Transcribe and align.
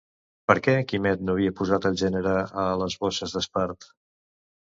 Per 0.51 0.53
què 0.67 0.73
Quimet 0.91 1.21
no 1.27 1.35
havia 1.37 1.53
posat 1.59 1.85
el 1.89 1.99
gènere 2.03 2.33
a 2.63 2.65
les 2.81 2.97
bosses 3.05 3.37
d'espart? 3.37 3.89